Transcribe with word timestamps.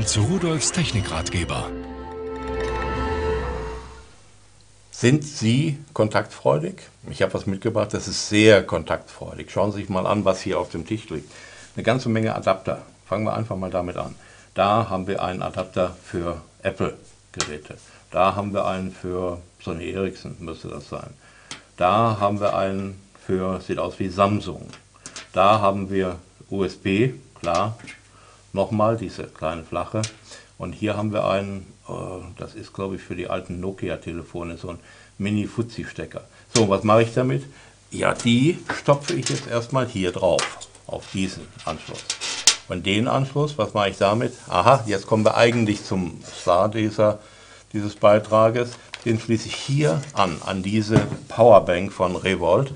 willkommen 0.00 0.06
zu 0.06 0.22
Rudolfs 0.22 0.72
Technikratgeber. 0.72 1.70
Sind 4.90 5.24
Sie 5.24 5.78
kontaktfreudig? 5.92 6.76
Ich 7.10 7.20
habe 7.20 7.34
was 7.34 7.46
mitgebracht, 7.46 7.92
das 7.92 8.08
ist 8.08 8.28
sehr 8.28 8.62
kontaktfreudig. 8.62 9.50
Schauen 9.50 9.72
Sie 9.72 9.80
sich 9.80 9.88
mal 9.90 10.06
an, 10.06 10.24
was 10.24 10.40
hier 10.40 10.58
auf 10.58 10.70
dem 10.70 10.86
Tisch 10.86 11.08
liegt. 11.10 11.30
Eine 11.76 11.82
ganze 11.82 12.08
Menge 12.08 12.34
Adapter. 12.34 12.82
Fangen 13.06 13.24
wir 13.24 13.34
einfach 13.34 13.56
mal 13.56 13.70
damit 13.70 13.96
an. 13.98 14.14
Da 14.54 14.88
haben 14.88 15.06
wir 15.06 15.22
einen 15.22 15.42
Adapter 15.42 15.96
für 16.02 16.40
Apple-Geräte. 16.62 17.76
Da 18.10 18.34
haben 18.34 18.54
wir 18.54 18.66
einen 18.66 18.92
für 18.92 19.38
Sony 19.62 19.90
Ericsson, 19.90 20.36
müsste 20.38 20.68
das 20.68 20.88
sein. 20.88 21.10
Da 21.76 22.16
haben 22.18 22.40
wir 22.40 22.56
einen 22.56 23.00
für, 23.26 23.60
sieht 23.60 23.78
aus 23.78 23.98
wie 23.98 24.08
Samsung. 24.08 24.66
Da 25.32 25.60
haben 25.60 25.90
wir 25.90 26.16
USB, 26.48 27.12
klar, 27.38 27.76
nochmal 28.52 28.96
diese 28.96 29.24
kleine 29.24 29.64
flache. 29.64 30.02
Und 30.58 30.72
hier 30.72 30.96
haben 30.96 31.12
wir 31.12 31.26
einen, 31.26 31.66
äh, 31.88 31.92
das 32.38 32.54
ist 32.54 32.72
glaube 32.72 32.96
ich 32.96 33.02
für 33.02 33.16
die 33.16 33.28
alten 33.28 33.60
Nokia-Telefone, 33.60 34.56
so 34.56 34.70
ein 34.70 34.78
Mini-Fuzzi-Stecker. 35.18 36.22
So, 36.54 36.68
was 36.68 36.82
mache 36.82 37.02
ich 37.02 37.14
damit? 37.14 37.44
Ja, 37.90 38.14
die 38.14 38.58
stopfe 38.74 39.14
ich 39.14 39.28
jetzt 39.28 39.48
erstmal 39.48 39.86
hier 39.86 40.12
drauf, 40.12 40.42
auf 40.86 41.04
diesen 41.12 41.46
Anschluss. 41.64 42.04
Und 42.68 42.86
den 42.86 43.08
Anschluss, 43.08 43.58
was 43.58 43.74
mache 43.74 43.90
ich 43.90 43.98
damit? 43.98 44.32
Aha, 44.48 44.84
jetzt 44.86 45.06
kommen 45.06 45.24
wir 45.24 45.36
eigentlich 45.36 45.84
zum 45.84 46.20
Star 46.24 46.68
dieser, 46.68 47.18
dieses 47.72 47.96
Beitrages. 47.96 48.70
Den 49.04 49.18
schließe 49.18 49.48
ich 49.48 49.56
hier 49.56 50.00
an, 50.12 50.40
an 50.46 50.62
diese 50.62 51.00
Powerbank 51.28 51.92
von 51.92 52.14
Revolt. 52.14 52.72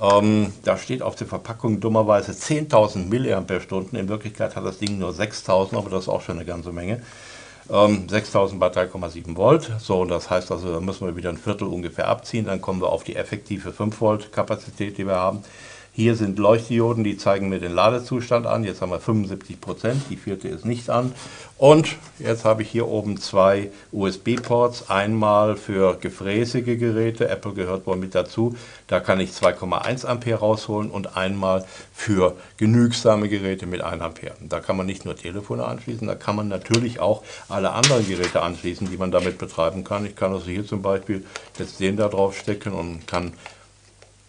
Ähm, 0.00 0.52
da 0.62 0.76
steht 0.76 1.02
auf 1.02 1.16
der 1.16 1.26
Verpackung 1.26 1.80
dummerweise 1.80 2.32
10.000 2.32 3.06
mAh. 3.06 3.98
In 3.98 4.08
Wirklichkeit 4.08 4.54
hat 4.54 4.64
das 4.64 4.78
Ding 4.78 4.98
nur 4.98 5.10
6.000, 5.10 5.76
aber 5.76 5.90
das 5.90 6.04
ist 6.04 6.08
auch 6.08 6.22
schon 6.22 6.36
eine 6.36 6.44
ganze 6.44 6.72
Menge. 6.72 7.02
Ähm, 7.70 8.06
6.000 8.06 8.58
bei 8.58 8.68
3,7 8.68 9.36
Volt. 9.36 9.70
So, 9.80 10.00
und 10.02 10.08
das 10.08 10.30
heißt 10.30 10.52
also, 10.52 10.72
da 10.72 10.80
müssen 10.80 11.06
wir 11.06 11.16
wieder 11.16 11.30
ein 11.30 11.36
Viertel 11.36 11.68
ungefähr 11.68 12.08
abziehen. 12.08 12.46
Dann 12.46 12.62
kommen 12.62 12.80
wir 12.80 12.88
auf 12.88 13.04
die 13.04 13.16
effektive 13.16 13.72
5 13.72 14.00
Volt 14.00 14.32
Kapazität, 14.32 14.98
die 14.98 15.06
wir 15.06 15.16
haben. 15.16 15.42
Hier 15.98 16.14
sind 16.14 16.38
Leuchtdioden, 16.38 17.02
die 17.02 17.16
zeigen 17.16 17.48
mir 17.48 17.58
den 17.58 17.74
Ladezustand 17.74 18.46
an. 18.46 18.62
Jetzt 18.62 18.80
haben 18.80 18.92
wir 18.92 19.00
75 19.00 19.60
Prozent, 19.60 20.00
die 20.08 20.16
vierte 20.16 20.46
ist 20.46 20.64
nicht 20.64 20.90
an. 20.90 21.12
Und 21.56 21.96
jetzt 22.20 22.44
habe 22.44 22.62
ich 22.62 22.70
hier 22.70 22.86
oben 22.86 23.16
zwei 23.16 23.72
USB-Ports. 23.90 24.90
Einmal 24.90 25.56
für 25.56 25.96
gefräßige 25.96 26.78
Geräte, 26.78 27.28
Apple 27.28 27.52
gehört 27.52 27.84
wohl 27.88 27.96
mit 27.96 28.14
dazu. 28.14 28.54
Da 28.86 29.00
kann 29.00 29.18
ich 29.18 29.30
2,1 29.30 30.06
Ampere 30.06 30.38
rausholen 30.38 30.92
und 30.92 31.16
einmal 31.16 31.64
für 31.92 32.36
genügsame 32.58 33.28
Geräte 33.28 33.66
mit 33.66 33.80
1 33.80 34.00
Ampere. 34.00 34.36
Da 34.48 34.60
kann 34.60 34.76
man 34.76 34.86
nicht 34.86 35.04
nur 35.04 35.16
Telefone 35.16 35.64
anschließen, 35.64 36.06
da 36.06 36.14
kann 36.14 36.36
man 36.36 36.46
natürlich 36.46 37.00
auch 37.00 37.24
alle 37.48 37.72
anderen 37.72 38.06
Geräte 38.06 38.42
anschließen, 38.42 38.88
die 38.88 38.98
man 38.98 39.10
damit 39.10 39.38
betreiben 39.38 39.82
kann. 39.82 40.06
Ich 40.06 40.14
kann 40.14 40.32
also 40.32 40.46
hier 40.46 40.64
zum 40.64 40.80
Beispiel 40.80 41.26
jetzt 41.58 41.80
den 41.80 41.96
da 41.96 42.06
drauf 42.06 42.38
stecken 42.38 42.72
und 42.72 43.08
kann 43.08 43.32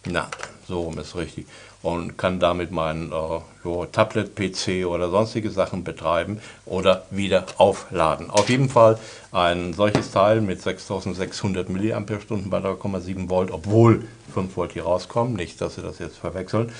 na, 0.06 0.28
so 0.70 0.80
rum 0.82 0.98
ist 0.98 1.14
richtig. 1.16 1.46
Und 1.82 2.16
kann 2.16 2.40
damit 2.40 2.70
mein 2.70 3.12
äh, 3.12 3.86
Tablet-PC 3.92 4.86
oder 4.86 5.10
sonstige 5.10 5.50
Sachen 5.50 5.84
betreiben 5.84 6.40
oder 6.64 7.04
wieder 7.10 7.44
aufladen. 7.58 8.30
Auf 8.30 8.48
jeden 8.48 8.68
Fall 8.68 8.98
ein 9.32 9.74
solches 9.74 10.10
Teil 10.10 10.40
mit 10.40 10.62
6600 10.62 11.68
mAh 11.68 12.00
bei 12.00 12.58
3,7 12.58 13.28
Volt, 13.28 13.50
obwohl 13.50 14.04
5 14.32 14.56
Volt 14.56 14.72
hier 14.72 14.84
rauskommen, 14.84 15.34
nicht, 15.34 15.60
dass 15.60 15.74
Sie 15.74 15.82
das 15.82 15.98
jetzt 15.98 16.16
verwechseln, 16.16 16.72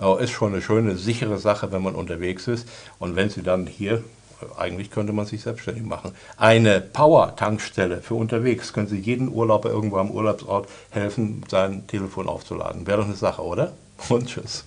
äh, 0.00 0.22
ist 0.22 0.30
schon 0.30 0.52
eine 0.52 0.62
schöne, 0.62 0.96
sichere 0.96 1.38
Sache, 1.38 1.72
wenn 1.72 1.82
man 1.82 1.94
unterwegs 1.94 2.46
ist. 2.46 2.68
Und 2.98 3.16
wenn 3.16 3.30
Sie 3.30 3.42
dann 3.42 3.66
hier 3.66 4.04
eigentlich 4.56 4.90
könnte 4.90 5.12
man 5.12 5.26
sich 5.26 5.42
selbstständig 5.42 5.84
machen. 5.84 6.12
Eine 6.36 6.80
Power-Tankstelle 6.80 8.00
für 8.00 8.14
unterwegs 8.14 8.72
können 8.72 8.86
Sie 8.86 8.98
jeden 8.98 9.28
Urlauber 9.28 9.70
irgendwo 9.70 9.98
am 9.98 10.10
Urlaubsort 10.10 10.68
helfen, 10.90 11.44
sein 11.48 11.86
Telefon 11.86 12.28
aufzuladen. 12.28 12.86
Wäre 12.86 12.98
doch 12.98 13.06
eine 13.06 13.14
Sache, 13.14 13.42
oder? 13.42 13.72
Und 14.08 14.28
tschüss. 14.28 14.64